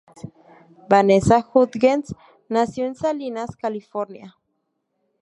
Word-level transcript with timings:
Vanessa 0.89 1.47
Hudgens 1.53 2.15
nació 2.49 2.87
en 2.87 2.95
Salinas, 2.95 3.55
California. 3.55 4.35